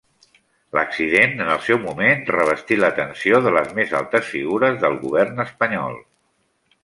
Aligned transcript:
L'accident 0.75 1.35
en 1.43 1.51
el 1.55 1.59
seu 1.65 1.79
moment 1.83 2.23
revestí 2.37 2.79
l'atenció 2.79 3.43
de 3.47 3.53
les 3.57 3.71
més 3.81 3.95
altes 4.01 4.27
figures 4.37 4.81
del 4.85 4.97
govern 5.07 5.45
espanyol. 5.49 6.01